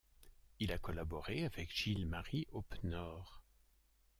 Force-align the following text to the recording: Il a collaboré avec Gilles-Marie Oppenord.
Il 0.59 0.71
a 0.71 0.79
collaboré 0.79 1.45
avec 1.45 1.71
Gilles-Marie 1.71 2.47
Oppenord. 2.53 3.43